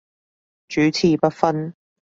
[0.67, 1.75] 主次不分